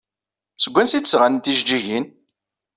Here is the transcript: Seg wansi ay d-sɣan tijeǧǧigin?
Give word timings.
Seg 0.63 0.73
wansi 0.73 0.95
ay 0.97 1.01
d-sɣan 1.03 1.35
tijeǧǧigin? 1.43 2.05